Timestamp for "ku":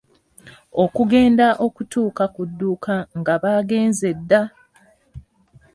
2.33-2.41